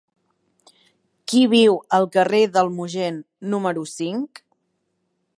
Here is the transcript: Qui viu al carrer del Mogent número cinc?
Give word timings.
Qui 1.33 1.41
viu 1.51 1.75
al 1.97 2.07
carrer 2.15 2.39
del 2.55 2.71
Mogent 2.77 3.19
número 3.55 3.83
cinc? 3.93 4.43